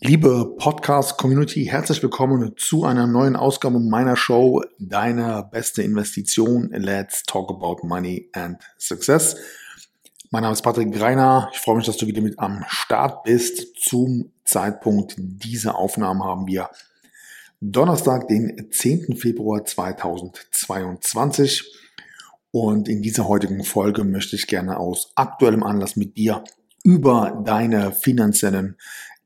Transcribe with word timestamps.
Liebe 0.00 0.56
Podcast-Community, 0.58 1.66
herzlich 1.66 2.02
willkommen 2.02 2.54
zu 2.56 2.84
einer 2.84 3.06
neuen 3.06 3.36
Ausgabe 3.36 3.78
meiner 3.78 4.16
Show 4.16 4.64
Deine 4.78 5.48
beste 5.50 5.82
Investition. 5.82 6.70
Let's 6.72 7.22
talk 7.22 7.48
about 7.48 7.86
money 7.86 8.28
and 8.32 8.58
success. 8.76 9.36
Mein 10.30 10.42
Name 10.42 10.52
ist 10.52 10.62
Patrick 10.62 10.92
Greiner. 10.92 11.48
Ich 11.52 11.60
freue 11.60 11.76
mich, 11.76 11.86
dass 11.86 11.96
du 11.96 12.08
wieder 12.08 12.22
mit 12.22 12.40
am 12.40 12.64
Start 12.68 13.22
bist. 13.22 13.76
Zum 13.78 14.32
Zeitpunkt 14.44 15.14
dieser 15.16 15.78
Aufnahme 15.78 16.24
haben 16.24 16.48
wir 16.48 16.70
Donnerstag, 17.60 18.26
den 18.26 18.72
10. 18.72 19.16
Februar 19.16 19.64
2022. 19.64 21.72
Und 22.50 22.88
in 22.88 23.00
dieser 23.00 23.28
heutigen 23.28 23.62
Folge 23.62 24.02
möchte 24.04 24.34
ich 24.34 24.48
gerne 24.48 24.76
aus 24.76 25.12
aktuellem 25.14 25.62
Anlass 25.62 25.94
mit 25.96 26.16
dir 26.16 26.42
über 26.82 27.40
deine 27.44 27.92
finanziellen 27.92 28.76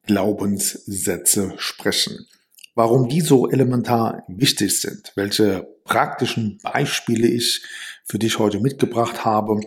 Glaubenssätze 0.09 1.53
sprechen. 1.59 2.27
Warum 2.75 3.09
die 3.09 3.21
so 3.21 3.49
elementar 3.51 4.25
wichtig 4.27 4.81
sind, 4.81 5.13
welche 5.15 5.69
praktischen 5.85 6.59
Beispiele 6.63 7.29
ich 7.29 7.63
für 8.05 8.19
dich 8.19 8.39
heute 8.39 8.59
mitgebracht 8.59 9.25
habe 9.25 9.61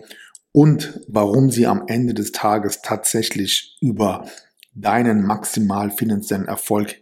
und 0.50 1.00
warum 1.06 1.50
sie 1.50 1.66
am 1.66 1.84
Ende 1.86 2.12
des 2.12 2.32
Tages 2.32 2.82
tatsächlich 2.82 3.78
über 3.80 4.28
deinen 4.74 5.24
maximal 5.24 5.90
finanziellen 5.90 6.48
Erfolg 6.48 6.96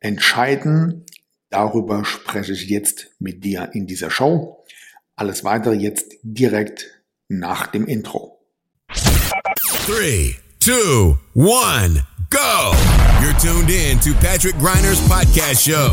entscheiden. 0.00 1.04
Darüber 1.50 2.04
spreche 2.04 2.52
ich 2.52 2.68
jetzt 2.68 3.08
mit 3.18 3.44
dir 3.44 3.70
in 3.74 3.86
dieser 3.86 4.10
Show. 4.10 4.64
Alles 5.16 5.44
weitere 5.44 5.74
jetzt 5.74 6.12
direkt 6.22 7.02
nach 7.28 7.66
dem 7.66 7.86
Intro. 7.86 8.40
3, 8.88 10.36
2, 10.60 11.18
1. 11.34 12.09
Go. 12.30 12.72
You're 13.20 13.34
tuned 13.34 13.68
in 13.68 13.98
to 14.00 14.14
Patrick 14.14 14.54
Griner's 14.54 15.00
podcast 15.08 15.60
show. 15.62 15.92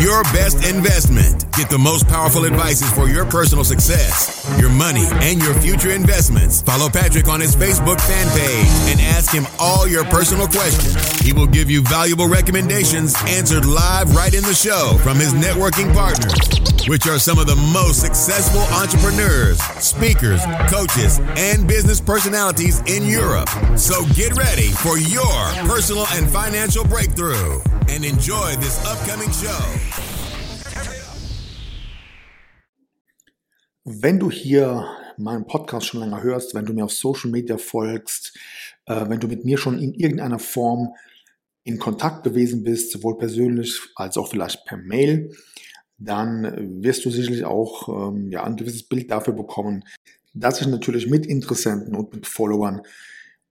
Your 0.00 0.22
best 0.24 0.68
investment. 0.68 1.50
Get 1.52 1.70
the 1.70 1.78
most 1.78 2.06
powerful 2.06 2.44
advices 2.44 2.92
for 2.92 3.08
your 3.08 3.24
personal 3.24 3.64
success, 3.64 4.45
your 4.58 4.70
money, 4.70 5.06
and 5.22 5.42
your 5.42 5.54
future 5.54 5.90
investments. 5.90 6.62
Follow 6.62 6.88
Patrick 6.88 7.28
on 7.28 7.40
his 7.40 7.54
Facebook 7.56 8.00
fan 8.00 8.26
page 8.38 8.92
and 8.92 9.00
ask 9.00 9.32
him 9.32 9.46
all 9.58 9.86
your 9.86 10.04
personal 10.04 10.46
questions. 10.46 10.94
He 11.20 11.32
will 11.32 11.46
give 11.46 11.70
you 11.70 11.82
valuable 11.82 12.28
recommendations 12.28 13.14
answered 13.26 13.64
live 13.64 14.14
right 14.14 14.32
in 14.32 14.42
the 14.42 14.54
show 14.54 14.98
from 15.02 15.18
his 15.18 15.34
networking 15.34 15.92
partners, 15.92 16.88
which 16.88 17.06
are 17.06 17.18
some 17.18 17.38
of 17.38 17.46
the 17.46 17.56
most 17.56 18.00
successful 18.00 18.62
entrepreneurs, 18.74 19.60
speakers, 19.82 20.40
coaches, 20.70 21.18
and 21.36 21.66
business 21.66 22.00
personalities 22.00 22.80
in 22.86 23.04
Europe. 23.04 23.48
So 23.76 24.04
get 24.14 24.36
ready 24.36 24.68
for 24.68 24.98
your 24.98 25.44
personal 25.66 26.06
and 26.12 26.28
financial 26.30 26.84
breakthrough 26.84 27.60
and 27.88 28.04
enjoy 28.04 28.56
this 28.56 28.84
upcoming 28.86 29.30
show. 29.32 30.25
Wenn 33.88 34.18
du 34.18 34.32
hier 34.32 34.84
meinen 35.16 35.46
Podcast 35.46 35.86
schon 35.86 36.00
länger 36.00 36.20
hörst, 36.20 36.56
wenn 36.56 36.64
du 36.66 36.72
mir 36.72 36.84
auf 36.84 36.92
Social 36.92 37.30
Media 37.30 37.56
folgst, 37.56 38.36
äh, 38.86 39.08
wenn 39.08 39.20
du 39.20 39.28
mit 39.28 39.44
mir 39.44 39.58
schon 39.58 39.78
in 39.78 39.94
irgendeiner 39.94 40.40
Form 40.40 40.88
in 41.62 41.78
Kontakt 41.78 42.24
gewesen 42.24 42.64
bist, 42.64 42.90
sowohl 42.90 43.16
persönlich 43.16 43.80
als 43.94 44.16
auch 44.16 44.28
vielleicht 44.28 44.64
per 44.64 44.76
Mail, 44.76 45.36
dann 45.98 46.82
wirst 46.82 47.04
du 47.04 47.10
sicherlich 47.10 47.44
auch 47.44 48.10
ähm, 48.10 48.28
ja, 48.32 48.42
ein 48.42 48.56
gewisses 48.56 48.82
Bild 48.82 49.08
dafür 49.08 49.34
bekommen, 49.34 49.84
dass 50.34 50.60
ich 50.60 50.66
natürlich 50.66 51.06
mit 51.06 51.24
Interessenten 51.24 51.94
und 51.94 52.12
mit 52.12 52.26
Followern 52.26 52.82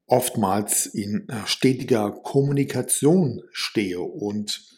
oftmals 0.06 0.86
in 0.86 1.30
äh, 1.30 1.48
stetiger 1.48 2.12
Kommunikation 2.12 3.42
stehe. 3.54 4.02
Und 4.02 4.70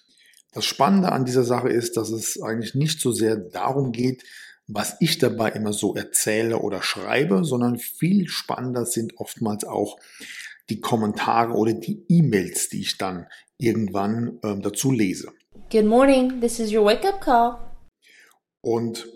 das 0.53 0.65
Spannende 0.65 1.11
an 1.11 1.25
dieser 1.25 1.43
Sache 1.43 1.69
ist, 1.69 1.97
dass 1.97 2.11
es 2.11 2.39
eigentlich 2.39 2.75
nicht 2.75 3.01
so 3.01 3.11
sehr 3.11 3.37
darum 3.37 3.91
geht, 3.91 4.23
was 4.67 4.97
ich 4.99 5.17
dabei 5.17 5.51
immer 5.51 5.71
so 5.73 5.95
erzähle 5.95 6.59
oder 6.59 6.83
schreibe, 6.83 7.43
sondern 7.45 7.77
viel 7.77 8.27
spannender 8.27 8.85
sind 8.85 9.17
oftmals 9.17 9.63
auch 9.63 9.97
die 10.69 10.81
Kommentare 10.81 11.53
oder 11.53 11.73
die 11.73 12.03
E-Mails, 12.09 12.69
die 12.69 12.81
ich 12.81 12.97
dann 12.97 13.27
irgendwann 13.57 14.39
ähm, 14.43 14.61
dazu 14.61 14.91
lese. 14.91 15.31
Good 15.71 15.85
morning, 15.85 16.41
this 16.41 16.59
is 16.59 16.73
your 16.73 16.85
wake-up 16.85 17.21
call. 17.21 17.57
Und 18.61 19.07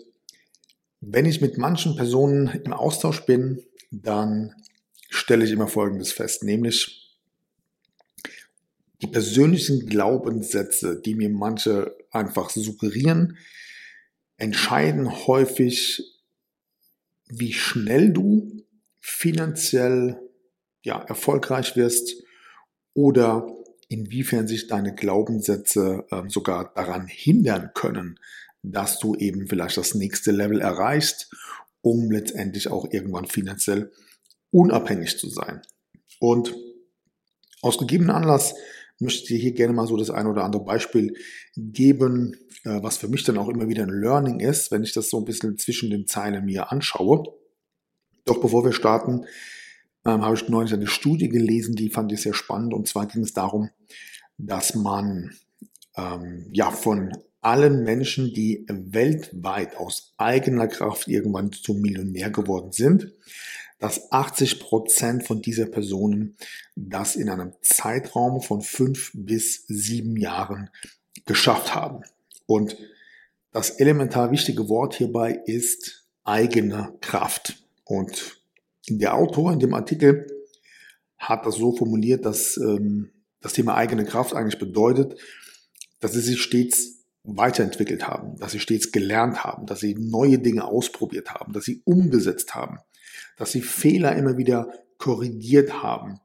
wenn 1.00 1.26
ich 1.26 1.40
mit 1.40 1.58
manchen 1.58 1.96
Personen 1.96 2.48
im 2.64 2.72
Austausch 2.72 3.26
bin, 3.26 3.62
dann 3.90 4.54
stelle 5.10 5.44
ich 5.44 5.50
immer 5.50 5.68
Folgendes 5.68 6.12
fest, 6.12 6.42
nämlich 6.42 7.18
die 9.02 9.08
persönlichen 9.08 9.86
Glaubenssätze, 9.86 11.00
die 11.00 11.14
mir 11.14 11.28
manche 11.28 11.94
einfach 12.10 12.48
suggerieren, 12.50 13.36
entscheiden 14.42 15.28
häufig, 15.28 16.02
wie 17.28 17.52
schnell 17.52 18.12
du 18.12 18.64
finanziell 18.98 20.18
ja, 20.82 21.00
erfolgreich 21.00 21.76
wirst 21.76 22.16
oder 22.92 23.46
inwiefern 23.88 24.48
sich 24.48 24.66
deine 24.66 24.96
Glaubenssätze 24.96 26.06
äh, 26.10 26.28
sogar 26.28 26.74
daran 26.74 27.06
hindern 27.06 27.70
können, 27.72 28.18
dass 28.64 28.98
du 28.98 29.14
eben 29.14 29.46
vielleicht 29.46 29.76
das 29.76 29.94
nächste 29.94 30.32
Level 30.32 30.60
erreichst, 30.60 31.30
um 31.80 32.10
letztendlich 32.10 32.66
auch 32.66 32.88
irgendwann 32.90 33.26
finanziell 33.26 33.92
unabhängig 34.50 35.18
zu 35.18 35.28
sein. 35.28 35.62
Und 36.18 36.52
aus 37.60 37.78
gegebenem 37.78 38.16
Anlass 38.16 38.56
möchte 39.02 39.34
hier 39.34 39.52
gerne 39.52 39.74
mal 39.74 39.86
so 39.86 39.96
das 39.96 40.10
ein 40.10 40.26
oder 40.26 40.44
andere 40.44 40.64
Beispiel 40.64 41.14
geben, 41.56 42.36
äh, 42.64 42.82
was 42.82 42.96
für 42.96 43.08
mich 43.08 43.24
dann 43.24 43.38
auch 43.38 43.48
immer 43.48 43.68
wieder 43.68 43.82
ein 43.82 44.00
Learning 44.00 44.40
ist, 44.40 44.70
wenn 44.70 44.82
ich 44.82 44.92
das 44.92 45.10
so 45.10 45.18
ein 45.18 45.24
bisschen 45.24 45.58
zwischen 45.58 45.90
den 45.90 46.06
Zeilen 46.06 46.44
mir 46.44 46.72
anschaue. 46.72 47.24
Doch 48.24 48.40
bevor 48.40 48.64
wir 48.64 48.72
starten, 48.72 49.26
ähm, 50.04 50.22
habe 50.22 50.34
ich 50.34 50.48
neulich 50.48 50.72
eine 50.72 50.86
Studie 50.86 51.28
gelesen, 51.28 51.74
die 51.74 51.90
fand 51.90 52.12
ich 52.12 52.22
sehr 52.22 52.34
spannend. 52.34 52.72
Und 52.72 52.88
zwar 52.88 53.06
ging 53.06 53.22
es 53.22 53.32
darum, 53.32 53.70
dass 54.38 54.74
man 54.74 55.32
ähm, 55.96 56.48
ja 56.52 56.70
von 56.70 57.12
allen 57.40 57.82
Menschen, 57.82 58.32
die 58.32 58.64
weltweit 58.68 59.76
aus 59.76 60.14
eigener 60.16 60.68
Kraft 60.68 61.08
irgendwann 61.08 61.50
zum 61.52 61.80
Millionär 61.80 62.30
geworden 62.30 62.72
sind, 62.72 63.12
dass 63.82 64.12
80 64.12 64.60
Prozent 64.60 65.26
von 65.26 65.42
dieser 65.42 65.66
Personen 65.66 66.36
das 66.76 67.16
in 67.16 67.28
einem 67.28 67.52
Zeitraum 67.62 68.40
von 68.40 68.60
fünf 68.60 69.10
bis 69.12 69.64
sieben 69.66 70.16
Jahren 70.16 70.70
geschafft 71.26 71.74
haben. 71.74 72.04
Und 72.46 72.76
das 73.50 73.70
elementar 73.70 74.30
wichtige 74.30 74.68
Wort 74.68 74.94
hierbei 74.94 75.32
ist 75.46 76.06
eigene 76.22 76.96
Kraft. 77.00 77.66
Und 77.84 78.40
der 78.88 79.16
Autor 79.16 79.52
in 79.52 79.58
dem 79.58 79.74
Artikel 79.74 80.28
hat 81.18 81.44
das 81.44 81.56
so 81.56 81.74
formuliert, 81.74 82.24
dass 82.24 82.56
ähm, 82.58 83.10
das 83.40 83.52
Thema 83.52 83.74
eigene 83.74 84.04
Kraft 84.04 84.32
eigentlich 84.32 84.60
bedeutet, 84.60 85.18
dass 85.98 86.12
sie 86.12 86.20
sich 86.20 86.40
stets 86.40 87.04
weiterentwickelt 87.24 88.06
haben, 88.06 88.36
dass 88.38 88.52
sie 88.52 88.60
stets 88.60 88.92
gelernt 88.92 89.42
haben, 89.42 89.66
dass 89.66 89.80
sie 89.80 89.96
neue 89.96 90.38
Dinge 90.38 90.66
ausprobiert 90.66 91.34
haben, 91.34 91.52
dass 91.52 91.64
sie 91.64 91.82
umgesetzt 91.84 92.54
haben, 92.54 92.78
dass 93.42 93.50
sie 93.50 93.62
Fehler 93.62 94.14
immer 94.14 94.36
wieder 94.36 94.72
korrigiert 94.98 95.82
haben, 95.82 96.20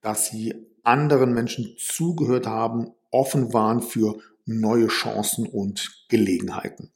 dass 0.00 0.28
sie 0.30 0.54
anderen 0.82 1.34
Menschen 1.34 1.76
zugehört 1.76 2.46
haben, 2.46 2.94
offen 3.10 3.52
waren 3.52 3.82
für 3.82 4.18
neue 4.46 4.86
Chancen 4.86 5.46
und 5.46 6.06
Gelegenheiten. 6.08 6.90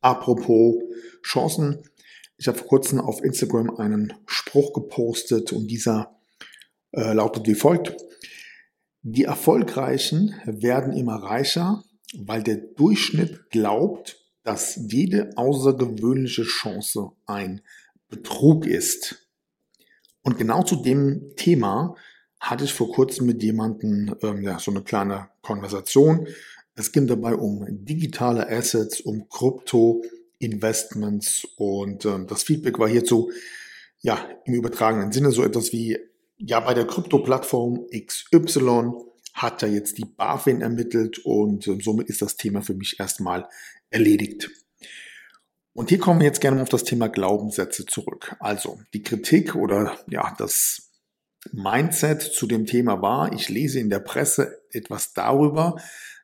Apropos 0.00 0.74
Chancen, 1.22 1.88
ich 2.36 2.48
habe 2.48 2.58
vor 2.58 2.66
kurzem 2.66 2.98
auf 2.98 3.22
Instagram 3.22 3.76
einen 3.76 4.12
Spruch 4.26 4.72
gepostet 4.72 5.52
und 5.52 5.68
dieser 5.68 6.18
äh, 6.90 7.12
lautet 7.12 7.46
wie 7.46 7.54
folgt. 7.54 7.94
Die 9.02 9.22
Erfolgreichen 9.22 10.34
werden 10.46 10.94
immer 10.94 11.22
reicher, 11.22 11.84
weil 12.18 12.42
der 12.42 12.56
Durchschnitt 12.56 13.50
glaubt, 13.50 14.18
dass 14.42 14.74
jede 14.74 15.30
außergewöhnliche 15.36 16.42
Chance 16.42 17.12
ein 17.26 17.60
Betrug 18.12 18.66
ist. 18.66 19.26
Und 20.22 20.38
genau 20.38 20.62
zu 20.62 20.76
dem 20.76 21.32
Thema 21.34 21.96
hatte 22.38 22.62
ich 22.64 22.72
vor 22.72 22.92
kurzem 22.92 23.26
mit 23.26 23.42
jemandem 23.42 24.14
ähm, 24.22 24.42
ja, 24.42 24.60
so 24.60 24.70
eine 24.70 24.82
kleine 24.82 25.30
Konversation. 25.40 26.28
Es 26.74 26.92
ging 26.92 27.08
dabei 27.08 27.34
um 27.34 27.66
digitale 27.68 28.48
Assets, 28.48 29.00
um 29.00 29.28
Krypto-Investments 29.28 31.48
und 31.56 32.04
ähm, 32.04 32.28
das 32.28 32.44
Feedback 32.44 32.78
war 32.78 32.88
hierzu 32.88 33.32
ja 34.00 34.28
im 34.44 34.54
übertragenen 34.54 35.10
Sinne 35.12 35.32
so 35.32 35.42
etwas 35.42 35.72
wie 35.72 35.98
ja 36.38 36.60
bei 36.60 36.74
der 36.74 36.86
Krypto-Plattform 36.86 37.86
XY 37.92 38.92
hat 39.32 39.62
er 39.62 39.70
jetzt 39.70 39.96
die 39.98 40.04
BaFin 40.04 40.60
ermittelt 40.60 41.18
und 41.24 41.66
äh, 41.66 41.78
somit 41.80 42.08
ist 42.08 42.22
das 42.22 42.36
Thema 42.36 42.62
für 42.62 42.74
mich 42.74 43.00
erstmal 43.00 43.48
erledigt. 43.90 44.50
Und 45.74 45.88
hier 45.88 45.98
kommen 45.98 46.20
wir 46.20 46.26
jetzt 46.26 46.40
gerne 46.40 46.60
auf 46.60 46.68
das 46.68 46.84
Thema 46.84 47.08
Glaubenssätze 47.08 47.86
zurück. 47.86 48.36
Also 48.40 48.80
die 48.92 49.02
Kritik 49.02 49.54
oder 49.54 49.96
ja 50.08 50.34
das 50.36 50.90
Mindset 51.50 52.22
zu 52.22 52.46
dem 52.46 52.66
Thema 52.66 53.00
war, 53.02 53.32
ich 53.32 53.48
lese 53.48 53.80
in 53.80 53.90
der 53.90 54.00
Presse 54.00 54.62
etwas 54.70 55.12
darüber, 55.12 55.76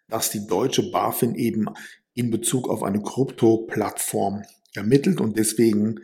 dass 0.09 0.31
die 0.31 0.47
deutsche 0.47 0.91
BaFin 0.91 1.35
eben 1.35 1.67
in 2.15 2.31
Bezug 2.31 2.69
auf 2.69 2.83
eine 2.83 3.03
Krypto-Plattform 3.03 4.43
ermittelt 4.75 5.21
und 5.21 5.37
deswegen 5.37 6.01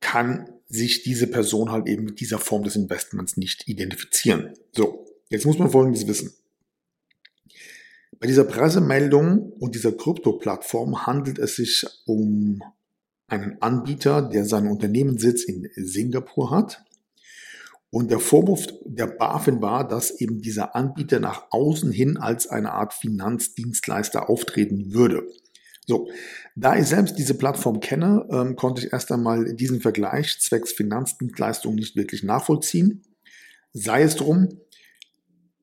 kann 0.00 0.48
sich 0.66 1.02
diese 1.02 1.26
Person 1.26 1.70
halt 1.70 1.86
eben 1.86 2.04
mit 2.04 2.20
dieser 2.20 2.38
Form 2.38 2.62
des 2.62 2.76
Investments 2.76 3.36
nicht 3.36 3.68
identifizieren. 3.68 4.54
So, 4.72 5.06
jetzt 5.28 5.46
muss 5.46 5.58
man 5.58 5.70
Folgendes 5.70 6.06
wissen. 6.06 6.32
Bei 8.20 8.26
dieser 8.26 8.44
Pressemeldung 8.44 9.50
und 9.58 9.74
dieser 9.74 9.92
Krypto-Plattform 9.92 11.06
handelt 11.06 11.38
es 11.38 11.56
sich 11.56 11.86
um 12.04 12.62
einen 13.28 13.62
Anbieter, 13.62 14.20
der 14.20 14.44
seinen 14.44 14.68
Unternehmenssitz 14.68 15.44
in 15.44 15.70
Singapur 15.74 16.50
hat. 16.50 16.84
Und 17.88 18.10
der 18.10 18.20
Vorwurf 18.20 18.66
der 18.84 19.06
BaFin 19.06 19.62
war, 19.62 19.88
dass 19.88 20.10
eben 20.20 20.42
dieser 20.42 20.76
Anbieter 20.76 21.18
nach 21.18 21.46
außen 21.50 21.90
hin 21.90 22.18
als 22.18 22.46
eine 22.46 22.72
Art 22.72 22.92
Finanzdienstleister 22.92 24.28
auftreten 24.28 24.92
würde. 24.92 25.26
So, 25.86 26.10
da 26.54 26.76
ich 26.76 26.86
selbst 26.86 27.18
diese 27.18 27.34
Plattform 27.34 27.80
kenne, 27.80 28.26
ähm, 28.30 28.54
konnte 28.54 28.84
ich 28.84 28.92
erst 28.92 29.10
einmal 29.10 29.54
diesen 29.54 29.80
Vergleich 29.80 30.38
zwecks 30.40 30.72
Finanzdienstleistung 30.72 31.74
nicht 31.74 31.96
wirklich 31.96 32.22
nachvollziehen. 32.22 33.02
Sei 33.72 34.02
es 34.02 34.16
drum, 34.16 34.60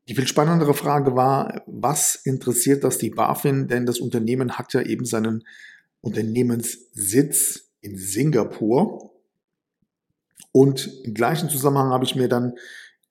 die 0.08 0.16
viel 0.16 0.28
spannendere 0.28 0.74
Frage 0.74 1.16
war, 1.16 1.64
was 1.66 2.16
interessiert 2.16 2.84
das 2.84 2.98
die 2.98 3.10
BaFin? 3.10 3.68
Denn 3.68 3.86
das 3.86 4.00
Unternehmen 4.00 4.58
hat 4.58 4.74
ja 4.74 4.82
eben 4.82 5.06
seinen 5.06 5.44
Unternehmenssitz 6.02 7.72
in 7.82 7.98
Singapur. 7.98 9.12
Und 10.54 10.90
im 11.04 11.14
gleichen 11.14 11.50
Zusammenhang 11.50 11.90
habe 11.90 12.06
ich 12.06 12.16
mir 12.16 12.30
dann 12.30 12.54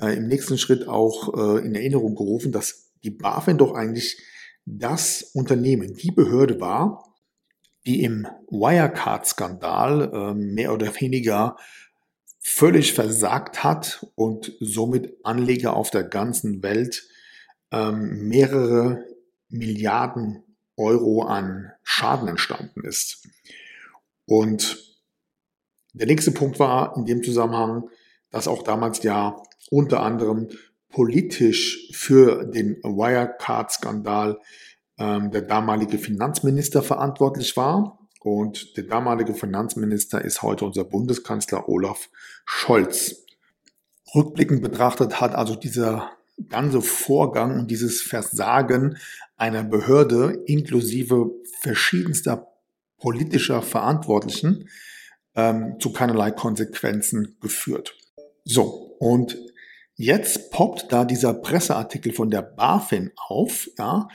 äh, 0.01 0.17
im 0.17 0.27
nächsten 0.27 0.57
Schritt 0.57 0.89
auch 0.89 1.35
äh, 1.35 1.67
in 1.67 1.75
Erinnerung 1.75 2.15
gerufen, 2.15 2.51
dass 2.51 2.93
die 3.05 3.11
BaFin 3.11 3.59
doch 3.59 3.75
eigentlich 3.75 4.21
das 4.65 5.23
Unternehmen, 5.35 5.95
die 5.95 6.11
Behörde 6.11 6.61
war, 6.61 7.15
die 7.87 8.03
im 8.03 8.27
Wirecard-Skandal 8.49 10.11
äh, 10.13 10.35
mehr 10.35 10.73
oder 10.73 10.89
weniger 11.01 11.57
völlig 12.49 12.93
versagt 12.93 13.65
hat 13.65 14.07
und 14.15 14.53
somit 14.61 15.17
Anleger 15.25 15.75
auf 15.75 15.91
der 15.91 16.05
ganzen 16.05 16.63
Welt 16.63 17.09
ähm, 17.73 18.29
mehrere 18.29 19.05
Milliarden 19.49 20.45
Euro 20.77 21.23
an 21.23 21.73
Schaden 21.83 22.29
entstanden 22.29 22.85
ist. 22.85 23.27
Und 24.27 24.79
der 25.93 26.07
nächste 26.07 26.31
Punkt 26.31 26.61
war 26.61 26.97
in 26.97 27.05
dem 27.05 27.25
Zusammenhang, 27.25 27.91
dass 28.31 28.47
auch 28.47 28.63
damals 28.63 29.03
ja 29.03 29.43
unter 29.71 30.01
anderem 30.01 30.49
politisch 30.89 31.91
für 31.93 32.45
den 32.45 32.77
Wirecard-Skandal 32.77 34.39
ähm, 34.99 35.33
der 35.33 35.43
damalige 35.43 35.99
Finanzminister 35.99 36.85
verantwortlich 36.85 37.57
war. 37.57 38.06
Und 38.27 38.77
der 38.77 38.83
damalige 38.83 39.35
Finanzminister 39.35 40.21
ist 40.21 40.43
heute 40.43 40.65
unser 40.65 40.83
Bundeskanzler 40.83 41.69
Olaf 41.69 42.11
Scholz. 42.45 43.25
Rückblickend 44.17 44.63
betrachtet 44.63 45.21
hat 45.21 45.33
also 45.33 45.55
dieser 45.55 46.11
ganze 46.49 46.83
Vorgang 46.83 47.61
und 47.61 47.71
dieses 47.71 48.03
Versagen 48.03 48.99
einer 49.37 49.63
Behörde 49.63 50.43
inklusive 50.47 51.31
verschiedenster 51.61 52.49
politischer 52.99 53.63
Verantwortlichen 53.63 54.71
ähm, 55.37 55.77
zu 55.79 55.93
keinerlei 55.93 56.33
Konsequenzen 56.33 57.37
geführt. 57.41 57.97
So, 58.43 58.97
und 58.99 59.39
jetzt 59.95 60.51
poppt 60.51 60.91
da 60.91 61.05
dieser 61.05 61.33
Presseartikel 61.33 62.13
von 62.13 62.31
der 62.31 62.43
BaFin 62.43 63.13
auf, 63.29 63.69
ja, 63.79 64.09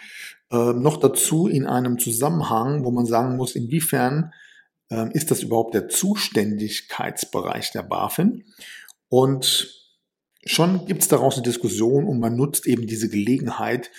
äh, 0.51 0.73
noch 0.73 0.97
dazu 0.97 1.47
in 1.47 1.65
einem 1.65 1.97
Zusammenhang, 1.97 2.83
wo 2.83 2.91
man 2.91 3.05
sagen 3.05 3.37
muss, 3.37 3.55
inwiefern 3.55 4.33
äh, 4.89 5.09
ist 5.13 5.31
das 5.31 5.43
überhaupt 5.43 5.73
der 5.73 5.89
Zuständigkeitsbereich 5.89 7.71
der 7.71 7.83
BaFin? 7.83 8.43
Und 9.07 9.73
schon 10.45 10.85
gibt 10.85 11.01
es 11.01 11.07
daraus 11.07 11.35
eine 11.35 11.43
Diskussion 11.43 12.05
und 12.05 12.19
man 12.19 12.35
nutzt 12.35 12.67
eben 12.67 12.85
diese 12.85 13.09
Gelegenheit, 13.09 13.91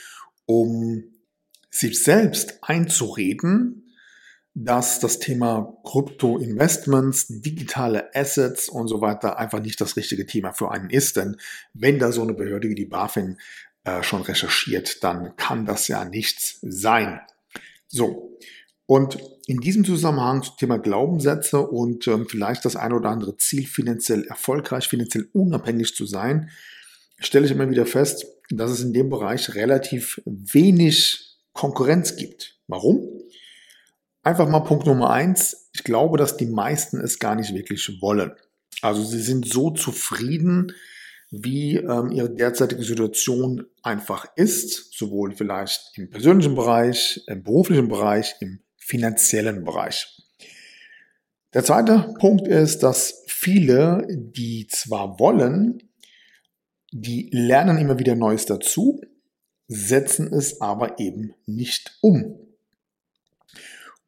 um 0.46 1.04
sich 1.70 2.02
selbst 2.02 2.58
einzureden, 2.62 3.94
dass 4.54 5.00
das 5.00 5.18
Thema 5.18 5.78
Krypto-Investments, 5.84 7.40
digitale 7.40 8.14
Assets 8.14 8.68
und 8.68 8.88
so 8.88 9.00
weiter 9.00 9.38
einfach 9.38 9.60
nicht 9.60 9.80
das 9.80 9.96
richtige 9.96 10.26
Thema 10.26 10.52
für 10.52 10.70
einen 10.70 10.90
ist. 10.90 11.16
Denn 11.16 11.36
wenn 11.72 11.98
da 11.98 12.12
so 12.12 12.20
eine 12.20 12.34
Behörde 12.34 12.68
wie 12.68 12.74
die 12.74 12.84
BaFin 12.84 13.38
äh, 13.84 14.02
schon 14.02 14.22
recherchiert, 14.22 15.02
dann 15.02 15.36
kann 15.36 15.66
das 15.66 15.88
ja 15.88 16.04
nichts 16.04 16.58
sein. 16.62 17.20
So. 17.88 18.38
Und 18.86 19.18
in 19.46 19.58
diesem 19.58 19.84
Zusammenhang 19.84 20.42
zum 20.42 20.56
Thema 20.56 20.78
Glaubenssätze 20.78 21.60
und 21.60 22.06
ähm, 22.06 22.26
vielleicht 22.28 22.64
das 22.64 22.76
ein 22.76 22.92
oder 22.92 23.10
andere 23.10 23.36
Ziel, 23.36 23.66
finanziell 23.66 24.24
erfolgreich, 24.24 24.88
finanziell 24.88 25.28
unabhängig 25.32 25.94
zu 25.94 26.06
sein, 26.06 26.50
stelle 27.18 27.46
ich 27.46 27.52
immer 27.52 27.70
wieder 27.70 27.86
fest, 27.86 28.26
dass 28.50 28.70
es 28.70 28.82
in 28.82 28.92
dem 28.92 29.08
Bereich 29.08 29.54
relativ 29.54 30.20
wenig 30.24 31.38
Konkurrenz 31.52 32.16
gibt. 32.16 32.58
Warum? 32.66 33.08
Einfach 34.22 34.48
mal 34.48 34.60
Punkt 34.60 34.86
Nummer 34.86 35.10
eins. 35.10 35.68
Ich 35.72 35.84
glaube, 35.84 36.18
dass 36.18 36.36
die 36.36 36.46
meisten 36.46 37.00
es 37.00 37.18
gar 37.18 37.34
nicht 37.34 37.54
wirklich 37.54 38.00
wollen. 38.00 38.32
Also 38.80 39.02
sie 39.04 39.20
sind 39.20 39.46
so 39.46 39.70
zufrieden 39.70 40.72
wie 41.34 41.78
ähm, 41.78 42.12
ihre 42.12 42.28
derzeitige 42.28 42.82
Situation 42.82 43.64
einfach 43.82 44.26
ist, 44.36 44.92
sowohl 44.92 45.32
vielleicht 45.32 45.96
im 45.96 46.10
persönlichen 46.10 46.54
Bereich, 46.54 47.24
im 47.26 47.42
beruflichen 47.42 47.88
Bereich, 47.88 48.34
im 48.40 48.60
finanziellen 48.76 49.64
Bereich. 49.64 50.22
Der 51.54 51.64
zweite 51.64 52.14
Punkt 52.20 52.46
ist, 52.46 52.82
dass 52.82 53.24
viele, 53.26 54.06
die 54.10 54.66
zwar 54.66 55.18
wollen, 55.18 55.82
die 56.92 57.30
lernen 57.32 57.78
immer 57.78 57.98
wieder 57.98 58.14
Neues 58.14 58.44
dazu, 58.44 59.00
setzen 59.68 60.30
es 60.34 60.60
aber 60.60 60.98
eben 60.98 61.34
nicht 61.46 61.96
um. 62.02 62.38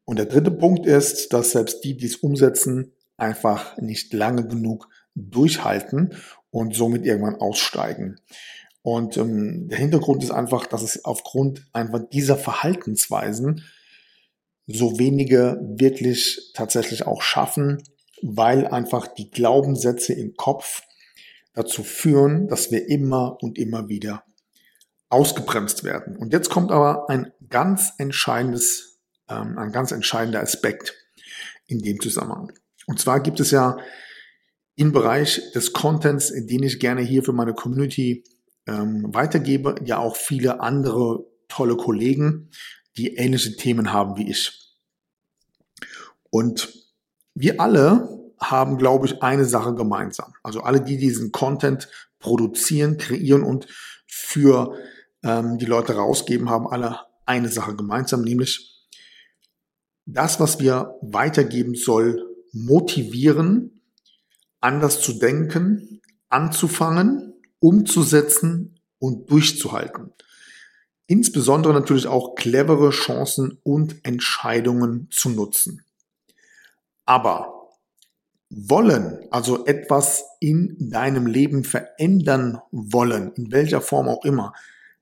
Und 0.04 0.18
der 0.18 0.26
dritte 0.26 0.50
Punkt 0.50 0.84
ist, 0.84 1.32
dass 1.32 1.52
selbst 1.52 1.84
die, 1.84 1.96
die 1.96 2.06
es 2.06 2.16
umsetzen, 2.16 2.92
einfach 3.16 3.78
nicht 3.78 4.12
lange 4.12 4.46
genug 4.46 4.88
durchhalten 5.14 6.14
und 6.54 6.76
somit 6.76 7.04
irgendwann 7.04 7.34
aussteigen. 7.34 8.20
Und 8.82 9.16
ähm, 9.16 9.68
der 9.68 9.78
Hintergrund 9.78 10.22
ist 10.22 10.30
einfach, 10.30 10.66
dass 10.66 10.82
es 10.82 11.04
aufgrund 11.04 11.66
einfach 11.72 12.00
dieser 12.12 12.36
Verhaltensweisen 12.36 13.64
so 14.69 14.96
wenige 15.00 15.58
wirklich 15.60 16.52
tatsächlich 16.55 17.08
auch 17.08 17.22
schaffen, 17.22 17.82
weil 18.22 18.69
einfach 18.69 19.08
die 19.08 19.32
Glaubenssätze 19.32 20.12
im 20.12 20.36
Kopf 20.36 20.82
dazu 21.55 21.82
führen, 21.82 22.46
dass 22.46 22.70
wir 22.70 22.88
immer 22.88 23.36
und 23.43 23.58
immer 23.58 23.88
wieder 23.88 24.22
ausgebremst 25.08 25.82
werden. 25.82 26.17
Und 26.17 26.32
jetzt 26.32 26.50
kommt 26.50 26.70
aber 26.70 27.10
ein 27.10 27.32
ganz 27.50 27.94
entscheidendes, 27.98 29.00
ähm, 29.29 29.58
ein 29.58 29.72
ganz 29.72 29.90
entscheidender 29.90 30.40
Aspekt 30.40 30.94
in 31.67 31.81
dem 31.81 32.00
Zusammenhang. 32.00 32.52
Und 32.86 33.00
zwar 33.00 33.19
gibt 33.19 33.40
es 33.40 33.50
ja 33.50 33.76
im 34.76 34.93
Bereich 34.93 35.52
des 35.54 35.72
Contents, 35.72 36.32
den 36.32 36.62
ich 36.62 36.81
gerne 36.81 37.02
hier 37.02 37.22
für 37.22 37.32
meine 37.32 37.54
Community 37.54 38.24
ähm, 38.66 39.14
weitergebe, 39.14 39.76
ja 39.84 39.98
auch 39.98 40.16
viele 40.16 40.60
andere 40.60 41.24
tolle 41.48 41.76
Kollegen, 41.76 42.50
die 42.96 43.16
ähnliche 43.16 43.56
Themen 43.56 43.93
haben 43.93 44.16
wie 44.16 44.31
ich. 44.31 44.74
Und 46.31 46.72
wir 47.34 47.60
alle 47.60 48.08
haben, 48.40 48.78
glaube 48.78 49.06
ich, 49.06 49.22
eine 49.22 49.44
Sache 49.44 49.74
gemeinsam. 49.74 50.34
Also 50.43 50.60
alle, 50.60 50.81
die 50.81 50.96
diesen 50.96 51.32
Content 51.32 51.88
produzieren, 52.19 52.98
kreieren 52.98 53.43
und 53.43 53.66
für 54.06 54.76
ähm, 55.22 55.58
die 55.58 55.66
Leute 55.66 55.94
rausgeben, 55.94 56.50
haben 56.50 56.66
alle 56.66 57.00
eine 57.26 57.48
Sache 57.48 57.74
gemeinsam, 57.74 58.22
nämlich 58.22 58.86
das, 60.06 60.40
was 60.40 60.60
wir 60.60 60.98
weitergeben 61.00 61.74
soll, 61.74 62.22
motivieren, 62.52 63.73
anders 64.64 65.00
zu 65.00 65.12
denken, 65.12 66.00
anzufangen, 66.30 67.34
umzusetzen 67.60 68.80
und 68.98 69.30
durchzuhalten. 69.30 70.12
Insbesondere 71.06 71.74
natürlich 71.74 72.06
auch 72.06 72.34
clevere 72.34 72.88
Chancen 72.90 73.58
und 73.62 74.04
Entscheidungen 74.04 75.08
zu 75.10 75.28
nutzen. 75.28 75.84
Aber 77.04 77.68
wollen, 78.48 79.18
also 79.30 79.66
etwas 79.66 80.24
in 80.40 80.76
deinem 80.78 81.26
Leben 81.26 81.64
verändern 81.64 82.58
wollen, 82.70 83.32
in 83.34 83.52
welcher 83.52 83.82
Form 83.82 84.08
auch 84.08 84.24
immer, 84.24 84.54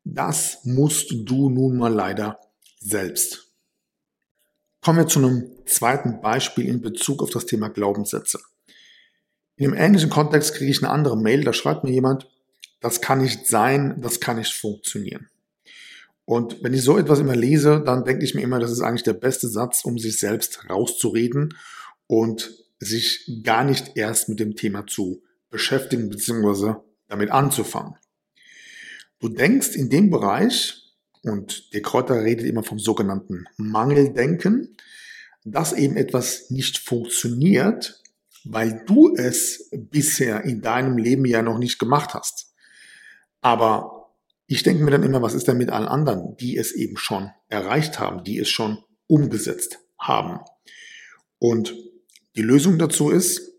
das 0.03 0.65
musst 0.65 1.13
du 1.13 1.51
nun 1.51 1.77
mal 1.77 1.93
leider 1.93 2.41
selbst. 2.81 3.53
Kommen 4.81 4.99
wir 4.99 5.07
zu 5.07 5.21
einem 5.21 5.49
zweiten 5.67 6.21
Beispiel 6.21 6.67
in 6.67 6.81
Bezug 6.81 7.23
auf 7.23 7.31
das 7.31 7.47
Thema 7.47 7.69
Glaubenssätze. 7.69 8.41
In 9.63 9.69
einem 9.69 9.81
ähnlichen 9.81 10.11
Kontext 10.11 10.57
kriege 10.57 10.73
ich 10.73 10.83
eine 10.83 10.91
andere 10.91 11.17
Mail, 11.17 11.45
da 11.45 11.53
schreibt 11.53 11.85
mir 11.85 11.93
jemand, 11.93 12.29
das 12.81 13.01
kann 13.01 13.21
nicht 13.21 13.47
sein, 13.47 14.01
das 14.01 14.19
kann 14.19 14.39
nicht 14.39 14.53
funktionieren. 14.53 15.29
Und 16.25 16.65
wenn 16.65 16.75
ich 16.75 16.83
so 16.83 16.99
etwas 16.99 17.21
immer 17.21 17.37
lese, 17.37 17.81
dann 17.87 18.05
denke 18.05 18.25
ich 18.25 18.35
mir 18.35 18.41
immer, 18.41 18.59
das 18.59 18.73
ist 18.73 18.81
eigentlich 18.81 19.05
der 19.05 19.13
beste 19.13 19.47
Satz, 19.47 19.85
um 19.85 19.99
sich 19.99 20.19
selbst 20.19 20.69
rauszureden 20.69 21.57
und 22.09 22.51
sich 22.81 23.41
gar 23.45 23.63
nicht 23.63 23.97
erst 23.97 24.29
mit 24.29 24.41
dem 24.41 24.57
Thema 24.57 24.85
zu 24.89 25.23
beschäftigen 25.49 26.09
bzw. 26.09 26.75
damit 27.07 27.31
anzufangen. 27.31 27.95
Du 29.21 29.29
denkst 29.29 29.77
in 29.77 29.89
dem 29.91 30.11
Bereich, 30.11 30.93
und 31.23 31.73
der 31.73 31.83
Kräuter 31.83 32.21
redet 32.25 32.47
immer 32.47 32.65
vom 32.65 32.81
sogenannten 32.81 33.45
Mangeldenken, 33.59 34.77
dass 35.45 35.73
eben 35.73 35.97
etwas 35.97 36.51
nicht 36.51 36.79
funktioniert, 36.79 38.02
weil 38.45 38.85
du 38.87 39.15
es 39.15 39.71
bisher 39.73 40.45
in 40.45 40.61
deinem 40.61 40.99
Leben 40.99 41.25
ja 41.25 41.43
noch 41.43 41.59
nicht 41.59 41.79
gemacht 41.79 42.15
hast. 42.15 42.53
Aber 43.41 44.13
ich 44.47 44.63
denke 44.63 44.85
mir 44.85 44.91
dann 44.91 45.03
immer, 45.03 45.23
was 45.23 45.35
ist 45.35 45.49
denn 45.49 45.59
mit 45.59 45.71
allen 45.71 45.89
anderen, 45.89 46.37
die 46.37 46.57
es 46.57 46.73
eben 46.73 46.97
schon 46.97 47.31
erreicht 47.49 47.99
haben, 47.99 48.25
die 48.25 48.39
es 48.39 48.49
schon 48.49 48.79
umgesetzt 49.07 49.79
haben? 49.99 50.41
Und 51.39 51.75
die 52.37 52.43
Lösung 52.43 52.79
dazu 52.79 53.11
ist, 53.11 53.53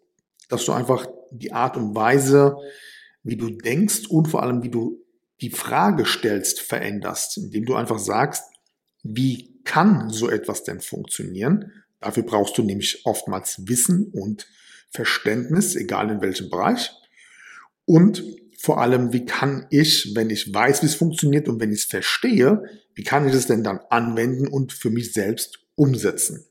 dass 0.50 0.66
du 0.66 0.72
einfach 0.72 1.08
die 1.32 1.52
Art 1.52 1.78
und 1.78 1.96
Weise, 1.96 2.56
wie 3.24 3.38
du 3.38 3.50
denkst 3.50 4.08
und 4.08 4.28
vor 4.28 4.44
allem, 4.44 4.63
wie 4.63 4.70
du 4.70 5.04
die 5.42 5.50
Frage 5.50 6.06
stellst, 6.06 6.62
veränderst, 6.62 7.38
indem 7.38 7.66
du 7.66 7.75
einfach 7.75 8.00
sagst, 8.00 8.44
wie 9.04 9.62
kann 9.63 10.10
so 10.10 10.30
etwas 10.30 10.63
denn 10.63 10.80
funktionieren? 10.80 11.72
Dafür 12.00 12.24
brauchst 12.24 12.58
du 12.58 12.63
nämlich 12.63 13.06
oftmals 13.06 13.68
Wissen 13.68 14.12
und 14.13 14.48
Verständnis, 14.94 15.76
egal 15.76 16.10
in 16.10 16.22
welchem 16.22 16.50
Bereich. 16.50 16.92
Und 17.86 18.24
vor 18.58 18.80
allem, 18.80 19.12
wie 19.12 19.26
kann 19.26 19.66
ich, 19.72 20.14
wenn 20.16 20.30
ich 20.30 20.54
weiß, 20.54 20.84
wie 20.84 20.86
es 20.86 20.96
funktioniert 20.96 21.50
und 21.50 21.60
wenn 21.60 21.74
ich 21.74 21.80
es 21.80 21.86
verstehe, 21.86 22.64
wie 22.96 23.04
kann 23.04 23.28
ich 23.28 23.34
es 23.34 23.48
denn 23.48 23.64
dann 23.64 23.80
anwenden 23.90 24.48
und 24.48 24.72
für 24.72 24.90
mich 24.90 25.12
selbst 25.12 25.60
umsetzen? 25.76 26.46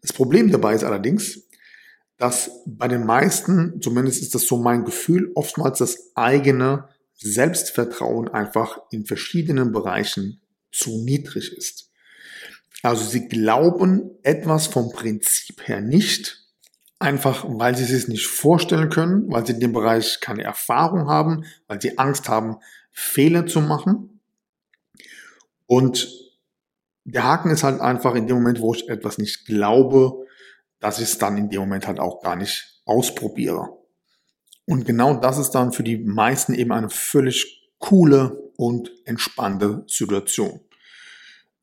Das 0.00 0.12
Problem 0.12 0.52
dabei 0.52 0.74
ist 0.74 0.84
allerdings, 0.84 1.42
dass 2.18 2.50
bei 2.66 2.88
den 2.88 3.04
meisten, 3.04 3.80
zumindest 3.80 4.22
ist 4.22 4.34
das 4.34 4.42
so 4.42 4.58
mein 4.58 4.84
Gefühl, 4.84 5.32
oftmals 5.34 5.78
das 5.78 6.12
eigene 6.14 6.88
Selbstvertrauen 7.14 8.28
einfach 8.28 8.78
in 8.90 9.06
verschiedenen 9.06 9.72
Bereichen 9.72 10.40
zu 10.70 11.02
niedrig 11.04 11.56
ist. 11.56 11.90
Also 12.82 13.04
sie 13.04 13.28
glauben 13.28 14.10
etwas 14.22 14.68
vom 14.68 14.92
Prinzip 14.92 15.66
her 15.66 15.80
nicht, 15.80 16.47
einfach 16.98 17.44
weil 17.46 17.76
sie 17.76 17.92
es 17.92 18.08
nicht 18.08 18.26
vorstellen 18.26 18.90
können, 18.90 19.30
weil 19.30 19.46
sie 19.46 19.52
in 19.52 19.60
dem 19.60 19.72
Bereich 19.72 20.20
keine 20.20 20.42
Erfahrung 20.42 21.08
haben, 21.08 21.44
weil 21.66 21.80
sie 21.80 21.98
Angst 21.98 22.28
haben, 22.28 22.56
Fehler 22.92 23.46
zu 23.46 23.60
machen. 23.60 24.20
Und 25.66 26.08
der 27.04 27.24
Haken 27.24 27.50
ist 27.50 27.62
halt 27.62 27.80
einfach 27.80 28.14
in 28.14 28.26
dem 28.26 28.36
Moment, 28.36 28.60
wo 28.60 28.74
ich 28.74 28.88
etwas 28.88 29.18
nicht 29.18 29.46
glaube, 29.46 30.26
dass 30.80 30.98
ich 30.98 31.04
es 31.04 31.18
dann 31.18 31.36
in 31.36 31.50
dem 31.50 31.60
Moment 31.60 31.86
halt 31.86 32.00
auch 32.00 32.20
gar 32.20 32.36
nicht 32.36 32.80
ausprobiere. 32.84 33.78
Und 34.66 34.84
genau 34.84 35.14
das 35.14 35.38
ist 35.38 35.52
dann 35.52 35.72
für 35.72 35.82
die 35.82 35.98
meisten 35.98 36.54
eben 36.54 36.72
eine 36.72 36.90
völlig 36.90 37.70
coole 37.78 38.52
und 38.56 38.90
entspannte 39.04 39.84
Situation. 39.86 40.60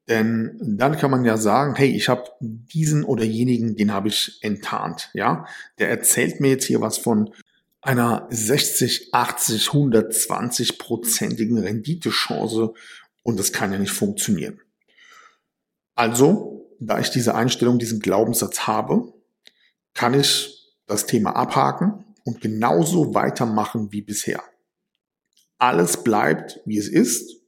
Denn 0.08 0.60
dann 0.62 0.98
kann 0.98 1.10
man 1.10 1.26
ja 1.26 1.38
sagen, 1.38 1.76
hey, 1.76 1.90
ich 1.90 2.10
habe 2.10 2.30
diesen 2.40 3.04
oder 3.04 3.24
jenigen, 3.24 3.76
den 3.76 3.92
habe 3.92 4.08
ich 4.10 4.38
enttarnt. 4.42 5.10
Ja, 5.14 5.48
der 5.80 5.90
erzählt 5.90 6.40
mir 6.40 6.50
jetzt 6.50 6.66
hier 6.66 6.82
was 6.82 6.98
von 6.98 7.34
einer 7.82 8.28
60, 8.30 9.14
80, 9.14 9.68
120 9.68 10.78
prozentigen 10.78 11.58
Renditechance 11.58 12.74
und 13.24 13.40
das 13.40 13.52
kann 13.52 13.72
ja 13.72 13.80
nicht 13.80 13.92
funktionieren. 13.92 14.60
Also, 15.96 16.76
da 16.80 17.00
ich 17.00 17.10
diese 17.10 17.36
Einstellung, 17.36 17.80
diesen 17.80 18.00
Glaubenssatz 18.00 18.62
habe, 18.62 19.14
kann 19.94 20.14
ich 20.14 20.76
das 20.88 21.06
Thema 21.08 21.36
abhaken 21.36 22.06
und 22.24 22.42
genauso 22.42 23.14
weitermachen 23.14 23.92
wie 23.92 24.02
bisher. 24.02 24.44
Alles 25.58 26.04
bleibt, 26.04 26.60
wie 26.66 26.78
es 26.78 26.90
ist 26.90 27.42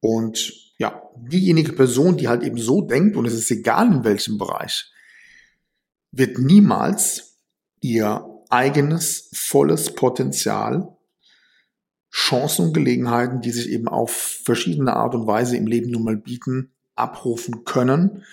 und 0.00 0.65
ja, 0.78 1.02
diejenige 1.16 1.72
Person, 1.72 2.16
die 2.16 2.28
halt 2.28 2.42
eben 2.42 2.58
so 2.58 2.82
denkt, 2.82 3.16
und 3.16 3.26
es 3.26 3.34
ist 3.34 3.50
egal 3.50 3.86
in 3.92 4.04
welchem 4.04 4.38
Bereich, 4.38 4.92
wird 6.12 6.38
niemals 6.38 7.38
ihr 7.80 8.24
eigenes 8.48 9.30
volles 9.32 9.94
Potenzial, 9.94 10.96
Chancen 12.10 12.66
und 12.66 12.72
Gelegenheiten, 12.72 13.40
die 13.40 13.50
sich 13.50 13.68
eben 13.68 13.88
auf 13.88 14.10
verschiedene 14.44 14.94
Art 14.94 15.14
und 15.14 15.26
Weise 15.26 15.56
im 15.56 15.66
Leben 15.66 15.90
nun 15.90 16.04
mal 16.04 16.16
bieten, 16.16 16.72
abrufen 16.94 17.64
können, 17.64 18.24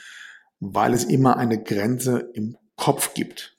weil 0.60 0.94
es 0.94 1.04
immer 1.04 1.38
eine 1.38 1.62
Grenze 1.62 2.30
im 2.34 2.58
Kopf 2.78 3.14
gibt. 3.14 3.58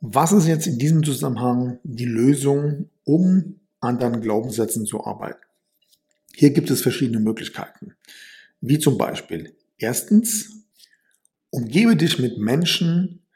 Was 0.00 0.32
ist 0.32 0.46
jetzt 0.46 0.66
in 0.66 0.78
diesem 0.78 1.02
Zusammenhang 1.02 1.80
die 1.82 2.06
Lösung, 2.06 2.88
um 3.04 3.60
an 3.80 3.98
deinen 3.98 4.20
Glaubenssätzen 4.20 4.86
zu 4.86 5.04
arbeiten? 5.04 5.47
Hier 6.38 6.50
gibt 6.50 6.70
es 6.70 6.82
verschiedene 6.82 7.18
Möglichkeiten. 7.18 7.96
Wie 8.60 8.78
zum 8.78 8.96
Beispiel, 8.96 9.56
erstens, 9.76 10.62
umgebe 11.50 11.96
dich 11.96 12.20
mit 12.20 12.38
Menschen, 12.38 13.26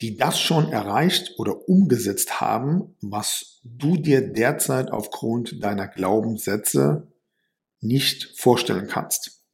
die 0.00 0.16
das 0.16 0.40
schon 0.40 0.72
erreicht 0.72 1.38
oder 1.38 1.68
umgesetzt 1.68 2.40
haben, 2.40 2.96
was 3.00 3.60
du 3.62 3.96
dir 3.96 4.32
derzeit 4.32 4.90
aufgrund 4.90 5.62
deiner 5.62 5.86
Glaubenssätze 5.86 7.06
nicht 7.80 8.32
vorstellen 8.36 8.88
kannst. 8.88 9.44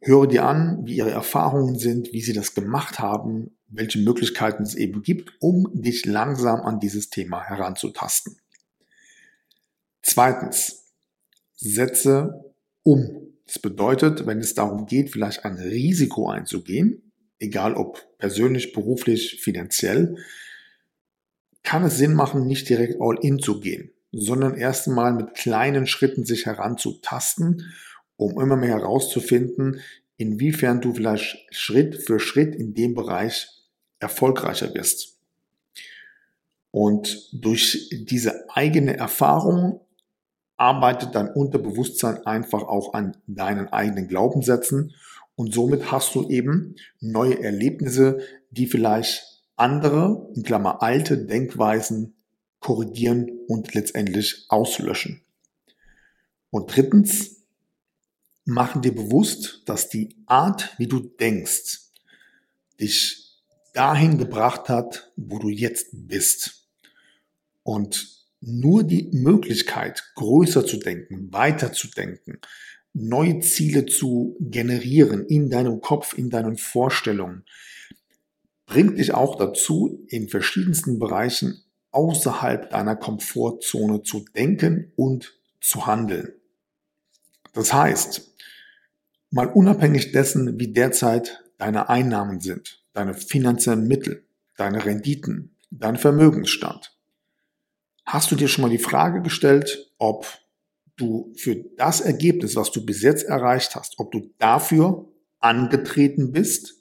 Höre 0.00 0.26
dir 0.26 0.44
an, 0.44 0.84
wie 0.84 0.96
ihre 0.96 1.10
Erfahrungen 1.10 1.78
sind, 1.78 2.12
wie 2.12 2.20
sie 2.20 2.34
das 2.34 2.52
gemacht 2.52 2.98
haben, 2.98 3.56
welche 3.68 3.98
Möglichkeiten 3.98 4.64
es 4.64 4.74
eben 4.74 5.02
gibt, 5.02 5.32
um 5.40 5.70
dich 5.72 6.04
langsam 6.04 6.60
an 6.60 6.80
dieses 6.80 7.08
Thema 7.08 7.42
heranzutasten. 7.42 8.36
Zweitens, 10.02 10.83
setze 11.56 12.52
um. 12.82 13.34
Das 13.46 13.58
bedeutet, 13.58 14.26
wenn 14.26 14.38
es 14.38 14.54
darum 14.54 14.86
geht, 14.86 15.10
vielleicht 15.10 15.44
ein 15.44 15.56
Risiko 15.56 16.28
einzugehen, 16.28 17.12
egal 17.38 17.74
ob 17.74 18.00
persönlich, 18.18 18.72
beruflich, 18.72 19.40
finanziell, 19.42 20.16
kann 21.62 21.84
es 21.84 21.98
Sinn 21.98 22.14
machen, 22.14 22.46
nicht 22.46 22.68
direkt 22.68 23.00
all 23.00 23.18
in 23.20 23.38
zu 23.38 23.60
gehen, 23.60 23.90
sondern 24.12 24.54
erst 24.54 24.88
einmal 24.88 25.12
mit 25.12 25.34
kleinen 25.34 25.86
Schritten 25.86 26.24
sich 26.24 26.46
heranzutasten, 26.46 27.72
um 28.16 28.40
immer 28.40 28.56
mehr 28.56 28.78
herauszufinden, 28.78 29.80
inwiefern 30.16 30.80
du 30.80 30.94
vielleicht 30.94 31.38
Schritt 31.50 31.96
für 31.96 32.20
Schritt 32.20 32.54
in 32.54 32.74
dem 32.74 32.94
Bereich 32.94 33.48
erfolgreicher 33.98 34.74
wirst. 34.74 35.18
Und 36.70 37.28
durch 37.32 37.88
diese 37.92 38.48
eigene 38.50 38.96
Erfahrung 38.96 39.80
arbeitet 40.56 41.14
dein 41.14 41.30
Unterbewusstsein 41.30 42.24
einfach 42.26 42.62
auch 42.62 42.94
an 42.94 43.16
deinen 43.26 43.68
eigenen 43.68 44.08
Glaubenssätzen 44.08 44.94
und 45.36 45.52
somit 45.52 45.90
hast 45.90 46.14
du 46.14 46.28
eben 46.28 46.76
neue 47.00 47.42
Erlebnisse, 47.42 48.20
die 48.50 48.66
vielleicht 48.66 49.42
andere, 49.56 50.30
in 50.34 50.42
Klammer 50.42 50.82
alte 50.82 51.18
Denkweisen 51.18 52.14
korrigieren 52.60 53.30
und 53.48 53.74
letztendlich 53.74 54.46
auslöschen. 54.48 55.22
Und 56.50 56.74
drittens, 56.74 57.34
machen 58.44 58.82
dir 58.82 58.94
bewusst, 58.94 59.62
dass 59.66 59.88
die 59.88 60.16
Art, 60.26 60.74
wie 60.78 60.86
du 60.86 61.00
denkst, 61.00 61.90
dich 62.80 63.42
dahin 63.72 64.18
gebracht 64.18 64.68
hat, 64.68 65.10
wo 65.16 65.38
du 65.38 65.48
jetzt 65.48 65.88
bist. 65.92 66.68
Und 67.62 68.23
nur 68.46 68.84
die 68.84 69.08
Möglichkeit, 69.12 70.12
größer 70.16 70.66
zu 70.66 70.78
denken, 70.78 71.32
weiter 71.32 71.72
zu 71.72 71.88
denken, 71.88 72.38
neue 72.92 73.40
Ziele 73.40 73.86
zu 73.86 74.36
generieren 74.40 75.26
in 75.26 75.50
deinem 75.50 75.80
Kopf, 75.80 76.16
in 76.16 76.30
deinen 76.30 76.56
Vorstellungen, 76.56 77.44
bringt 78.66 78.98
dich 78.98 79.12
auch 79.12 79.36
dazu, 79.36 80.04
in 80.08 80.28
verschiedensten 80.28 80.98
Bereichen 80.98 81.62
außerhalb 81.90 82.70
deiner 82.70 82.96
Komfortzone 82.96 84.02
zu 84.02 84.24
denken 84.34 84.92
und 84.96 85.34
zu 85.60 85.86
handeln. 85.86 86.32
Das 87.52 87.72
heißt, 87.72 88.34
mal 89.30 89.46
unabhängig 89.46 90.12
dessen, 90.12 90.58
wie 90.58 90.72
derzeit 90.72 91.44
deine 91.58 91.88
Einnahmen 91.88 92.40
sind, 92.40 92.84
deine 92.92 93.14
finanziellen 93.14 93.86
Mittel, 93.86 94.24
deine 94.56 94.84
Renditen, 94.84 95.56
dein 95.70 95.96
Vermögensstand, 95.96 96.93
Hast 98.04 98.30
du 98.30 98.36
dir 98.36 98.48
schon 98.48 98.62
mal 98.62 98.70
die 98.70 98.78
Frage 98.78 99.22
gestellt, 99.22 99.90
ob 99.98 100.26
du 100.96 101.32
für 101.36 101.56
das 101.76 102.00
Ergebnis, 102.00 102.54
was 102.56 102.70
du 102.70 102.84
bis 102.84 103.02
jetzt 103.02 103.24
erreicht 103.24 103.74
hast, 103.74 103.98
ob 103.98 104.12
du 104.12 104.30
dafür 104.38 105.08
angetreten 105.40 106.32
bist 106.32 106.74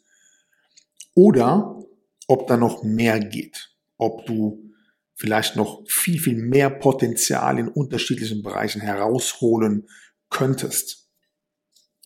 oder 1.16 1.80
ob 2.28 2.48
da 2.48 2.58
noch 2.58 2.84
mehr 2.84 3.20
geht? 3.20 3.76
Ob 3.98 4.26
du 4.26 4.72
vielleicht 5.16 5.56
noch 5.56 5.84
viel, 5.88 6.20
viel 6.20 6.36
mehr 6.36 6.70
Potenzial 6.70 7.58
in 7.60 7.68
unterschiedlichen 7.70 8.44
Bereichen 8.44 8.82
herausholen 8.82 9.88
könntest? 10.30 11.10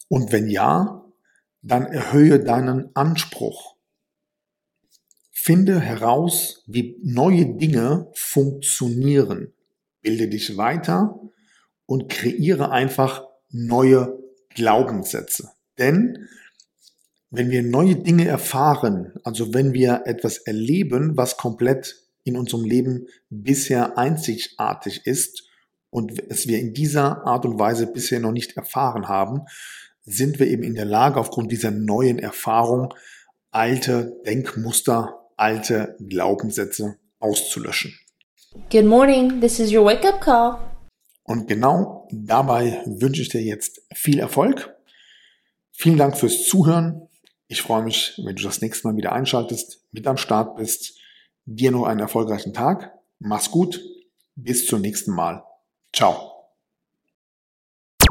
Und 0.10 0.32
wenn 0.32 0.48
ja, 0.48 1.04
dann 1.62 1.86
erhöhe 1.88 2.40
deinen 2.40 2.96
Anspruch. 2.96 3.77
Finde 5.48 5.80
heraus, 5.80 6.62
wie 6.68 7.00
neue 7.02 7.56
Dinge 7.56 8.12
funktionieren. 8.14 9.54
Bilde 10.02 10.28
dich 10.28 10.58
weiter 10.58 11.22
und 11.86 12.10
kreiere 12.10 12.72
einfach 12.72 13.24
neue 13.50 14.20
Glaubenssätze. 14.50 15.54
Denn 15.78 16.28
wenn 17.30 17.50
wir 17.50 17.64
neue 17.64 17.96
Dinge 17.96 18.28
erfahren, 18.28 19.14
also 19.24 19.54
wenn 19.54 19.72
wir 19.72 20.02
etwas 20.04 20.40
erleben, 20.40 21.16
was 21.16 21.38
komplett 21.38 21.96
in 22.26 22.36
unserem 22.36 22.66
Leben 22.66 23.08
bisher 23.30 23.98
einzigartig 23.98 25.06
ist 25.06 25.48
und 25.90 26.30
es 26.30 26.50
wir 26.50 26.60
in 26.60 26.74
dieser 26.74 27.26
Art 27.26 27.46
und 27.46 27.58
Weise 27.58 27.88
bisher 27.88 28.20
noch 28.20 28.34
nicht 28.34 28.58
erfahren 28.58 29.08
haben, 29.08 29.44
sind 30.04 30.40
wir 30.40 30.48
eben 30.48 30.64
in 30.64 30.76
der 30.76 30.84
Lage, 30.84 31.18
aufgrund 31.18 31.54
dieser 31.54 31.72
neuen 31.72 32.20
Erfahrung 32.20 32.94
alte 33.50 34.20
Denkmuster, 34.26 35.24
alte 35.38 35.96
Glaubenssätze 36.00 36.98
auszulöschen. 37.20 37.98
Good 38.72 38.86
morning, 38.86 39.40
this 39.40 39.60
is 39.60 39.72
your 39.72 39.86
wake-up 39.86 40.20
call. 40.20 40.58
Und 41.24 41.48
genau 41.48 42.08
dabei 42.12 42.82
wünsche 42.86 43.22
ich 43.22 43.30
dir 43.30 43.42
jetzt 43.42 43.82
viel 43.94 44.20
Erfolg. 44.20 44.76
Vielen 45.72 45.98
Dank 45.98 46.18
fürs 46.18 46.46
Zuhören. 46.46 47.08
Ich 47.48 47.62
freue 47.62 47.84
mich, 47.84 48.20
wenn 48.24 48.36
du 48.36 48.44
das 48.44 48.62
nächste 48.62 48.88
Mal 48.88 48.98
wieder 48.98 49.14
einschaltest, 49.14 49.86
mit 49.92 50.08
am 50.08 50.18
Start 50.18 50.56
bist. 50.56 50.98
Dir 51.46 51.72
noch 51.72 51.86
einen 51.86 52.00
erfolgreichen 52.00 52.54
Tag. 52.54 52.94
Mach's 53.20 53.52
gut. 53.52 53.82
Bis 54.36 54.66
zum 54.68 54.82
nächsten 54.82 55.12
Mal. 55.12 55.44
Ciao. 55.94 56.37